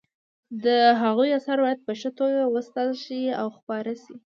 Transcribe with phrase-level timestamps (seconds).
[0.65, 0.65] د
[1.01, 4.13] هغوی اثار باید په ښه توګه وساتل شي او خپاره شي